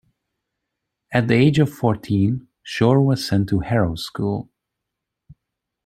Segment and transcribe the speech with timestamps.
[1.11, 4.49] At the age of fourteen Shore was sent to Harrow School.